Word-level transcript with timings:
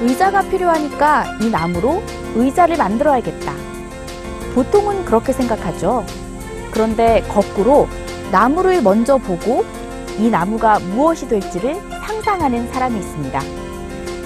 의자가 0.00 0.42
필요하니까 0.42 1.24
이 1.40 1.50
나무로 1.50 2.02
의자를 2.36 2.76
만들어야겠다. 2.76 3.52
보통은 4.54 5.04
그렇게 5.04 5.32
생각하죠. 5.32 6.04
그런데 6.70 7.22
거꾸로 7.28 7.88
나무를 8.30 8.82
먼저 8.82 9.16
보고 9.16 9.64
이 10.18 10.28
나무가 10.28 10.78
무엇이 10.78 11.28
될지를 11.28 11.76
상상하는 12.06 12.68
사람이 12.72 12.98
있습니다. 12.98 13.40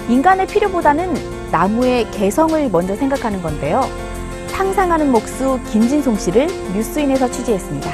인간의 0.09 0.47
필요보다는 0.47 1.13
나무의 1.51 2.09
개성을 2.11 2.69
먼저 2.71 2.95
생각하는 2.95 3.41
건데요. 3.41 3.81
상상하는 4.47 5.11
목수 5.11 5.59
김진송 5.71 6.15
씨를 6.17 6.47
뉴스인에서 6.75 7.29
취재했습니다. 7.31 7.89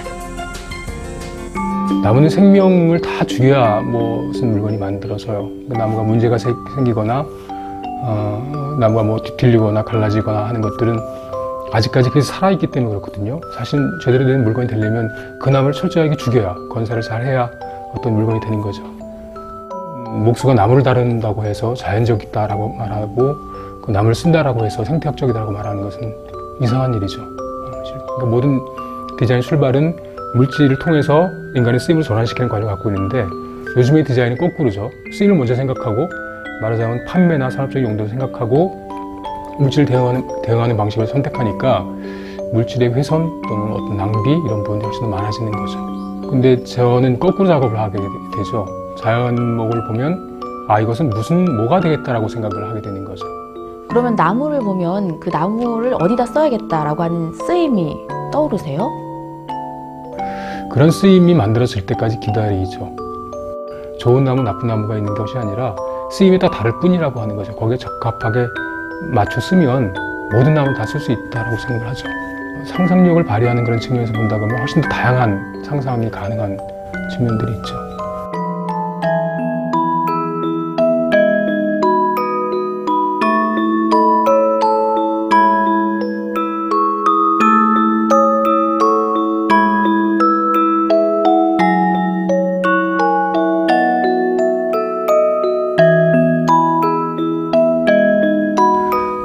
나무는 2.03 2.29
생명을 2.29 3.01
다 3.01 3.25
죽여야 3.25 3.81
무슨 3.81 4.51
물건이 4.51 4.77
만들어져요. 4.77 5.49
그 5.69 5.73
나무가 5.73 6.03
문제가 6.03 6.37
세- 6.37 6.53
생기거나 6.75 7.25
어, 8.01 8.75
나무가 8.79 9.03
뭐 9.03 9.19
뒤틀리거나 9.19 9.83
갈라지거나 9.83 10.45
하는 10.45 10.61
것들은 10.61 10.99
아직까지 11.71 12.09
그게 12.09 12.21
살아있기 12.21 12.67
때문에 12.67 12.89
그렇거든요. 12.95 13.39
사실 13.55 13.79
제대로 14.03 14.25
된 14.25 14.43
물건이 14.43 14.67
되려면 14.67 15.09
그 15.39 15.49
나무를 15.49 15.73
철저하게 15.73 16.15
죽여야 16.15 16.55
건사를 16.71 17.01
잘 17.01 17.25
해야 17.25 17.49
어떤 17.95 18.13
물건이 18.13 18.39
되는 18.39 18.61
거죠. 18.61 18.81
음, 18.83 20.23
목수가 20.25 20.53
나무를 20.53 20.83
다룬다고 20.83 21.43
해서 21.43 21.73
자연적이다라고 21.75 22.69
말하고 22.69 23.35
그 23.83 23.91
나무를 23.91 24.15
쓴다라고 24.15 24.65
해서 24.65 24.83
생태학적이다라고 24.83 25.51
말하는 25.51 25.83
것은 25.83 26.15
이상한 26.61 26.93
일이죠. 26.93 27.21
그러니까 27.21 28.25
모든 28.25 28.59
디자인 29.17 29.41
출발은 29.41 29.95
물질을 30.35 30.79
통해서 30.79 31.29
인간의 31.55 31.79
쓰임을 31.79 32.03
전환시키는 32.03 32.49
과정을 32.49 32.73
갖고 32.73 32.89
있는데 32.89 33.25
요즘의 33.77 34.03
디자인은 34.03 34.37
거꾸로죠. 34.37 34.89
쓰임을 35.13 35.35
먼저 35.35 35.55
생각하고 35.55 36.09
말하자면 36.61 37.05
판매나 37.05 37.49
산업적 37.49 37.81
용도를 37.81 38.09
생각하고 38.09 38.89
물질을 39.59 39.85
대응하는, 39.85 40.27
대응하는 40.43 40.77
방식을 40.77 41.07
선택하니까 41.07 41.85
물질의 42.53 42.93
훼손 42.93 43.41
또는 43.47 43.73
어떤 43.73 43.97
낭비 43.97 44.31
이런 44.31 44.63
부분이 44.63 44.83
훨씬 44.83 45.01
더 45.01 45.07
많아지는 45.07 45.51
거죠. 45.51 46.29
근데 46.29 46.63
저는 46.63 47.19
거꾸로 47.19 47.47
작업을 47.47 47.77
하게 47.77 47.97
되죠. 48.35 48.65
자연목을 48.97 49.87
보면 49.87 50.39
아 50.67 50.79
이것은 50.79 51.09
무슨 51.09 51.45
뭐가 51.57 51.79
되겠다라고 51.79 52.27
생각을 52.27 52.69
하게 52.69 52.81
되는 52.81 53.03
거죠. 53.03 53.25
그러면 53.89 54.15
나무를 54.15 54.59
보면 54.59 55.19
그 55.19 55.29
나무를 55.29 55.95
어디다 55.99 56.27
써야겠다라고 56.27 57.03
하는 57.03 57.33
쓰임이 57.33 57.97
떠오르세요? 58.31 58.87
그런 60.71 60.91
쓰임이 60.91 61.33
만들어질 61.33 61.85
때까지 61.87 62.19
기다리죠. 62.19 62.95
좋은 63.99 64.23
나무, 64.23 64.43
나쁜 64.43 64.67
나무가 64.67 64.95
있는 64.95 65.13
것이 65.15 65.35
아니라 65.37 65.75
쓰임이 66.11 66.39
다 66.39 66.49
다를 66.49 66.71
뿐이라고 66.79 67.19
하는 67.21 67.35
거죠. 67.35 67.55
거기에 67.55 67.77
적합하게 67.77 68.47
맞춰 69.13 69.39
쓰면 69.41 69.93
모든 70.31 70.53
나무를 70.53 70.75
다 70.75 70.83
쓸 70.85 70.99
수 70.99 71.11
있다라고 71.11 71.57
생각을 71.57 71.87
하죠. 71.89 72.07
상상력을 72.65 73.23
발휘하는 73.23 73.63
그런 73.63 73.79
측면에서 73.79 74.11
본다 74.13 74.35
그러면 74.35 74.59
훨씬 74.59 74.81
더 74.81 74.89
다양한 74.89 75.63
상상이 75.63 76.09
가능한 76.11 76.57
측면들이 77.11 77.53
있죠. 77.53 77.88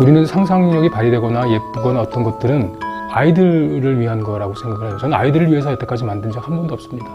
우리는 0.05 0.27
상상력이 0.27 0.91
발휘되거나 0.91 1.51
예쁘거나 1.51 2.03
어떤 2.03 2.25
것들은 2.25 2.79
아이들을 3.11 3.99
위한 4.01 4.23
거라고 4.23 4.55
생각을 4.55 4.89
해요. 4.91 4.99
저는 4.99 5.17
아이들을 5.17 5.51
위해서 5.51 5.73
여태까지 5.73 6.05
만든 6.05 6.31
적 6.31 6.43
한 6.47 6.57
번도 6.59 6.75
없습니다. 6.75 7.09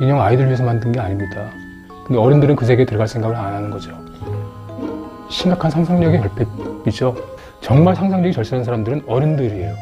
인형 0.00 0.20
아이들을 0.22 0.46
위해서 0.46 0.62
만든 0.62 0.92
게 0.92 1.00
아닙니다. 1.00 1.50
근데 2.06 2.20
어른들은 2.20 2.54
그 2.54 2.64
세계에 2.66 2.84
들어갈 2.86 3.08
생각을 3.08 3.34
안 3.34 3.54
하는 3.54 3.68
거죠. 3.68 3.90
심각한 5.28 5.72
상상력의 5.72 6.20
결핍이죠. 6.20 7.16
정말 7.60 7.96
상상력이 7.96 8.32
절실한 8.32 8.62
사람들은 8.62 9.02
어른들이에요. 9.08 9.74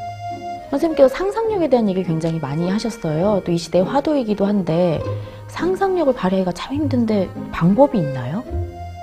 선생님께서 0.70 1.08
상상력에 1.08 1.68
대한 1.68 1.86
얘기 1.90 2.02
굉장히 2.02 2.38
많이 2.40 2.70
하셨어요. 2.70 3.42
또 3.44 3.52
이 3.52 3.58
시대의 3.58 3.84
화두이기도 3.84 4.46
한데 4.46 5.02
상상력을 5.48 6.14
발휘하기가 6.14 6.52
참 6.52 6.76
힘든데 6.76 7.28
방법이 7.50 7.98
있나요? 7.98 8.42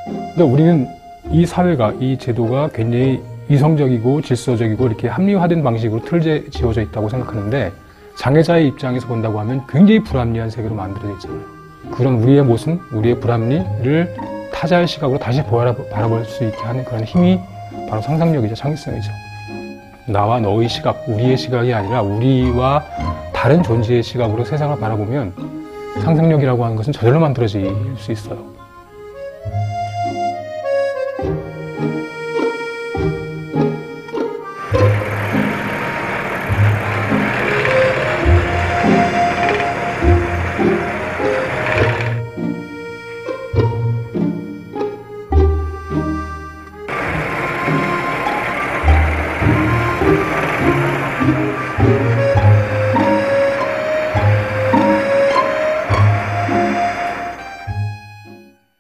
근데 0.08 0.42
우리는 0.42 0.88
이 1.32 1.46
사회가, 1.46 1.94
이 2.00 2.18
제도가 2.18 2.70
굉장히 2.70 3.22
이성적이고 3.50 4.22
질서적이고 4.22 4.88
이렇게 4.88 5.08
합리화된 5.08 5.64
방식으로 5.64 6.04
틀에 6.04 6.50
지어져 6.50 6.82
있다고 6.82 7.10
생각하는데 7.10 7.72
장애자의 8.16 8.68
입장에서 8.68 9.08
본다고 9.08 9.40
하면 9.40 9.66
굉장히 9.68 10.04
불합리한 10.04 10.50
세계로 10.50 10.76
만들어져 10.76 11.14
있잖아요. 11.14 11.42
그런 11.92 12.16
우리의 12.16 12.44
모습, 12.44 12.80
우리의 12.92 13.20
불합리를 13.20 14.16
타자의 14.52 14.88
시각으로 14.88 15.20
다시 15.20 15.44
바라볼 15.44 16.26
수 16.26 16.44
있게 16.44 16.58
하는 16.58 16.84
그런 16.84 17.04
힘이 17.04 17.40
바로 17.90 18.02
상상력이죠, 18.02 18.56
창의성이죠. 18.56 19.12
나와 20.08 20.40
너의 20.40 20.68
시각, 20.68 21.08
우리의 21.08 21.38
시각이 21.38 21.74
아니라 21.74 22.02
우리와 22.02 22.84
다른 23.34 23.64
존재의 23.64 24.04
시각으로 24.04 24.44
세상을 24.44 24.78
바라보면 24.80 25.34
상상력이라고 26.02 26.66
하는 26.66 26.76
것은 26.76 26.92
저절로 26.92 27.20
만들어질 27.20 27.74
수 27.98 28.12
있어요. 28.12 28.38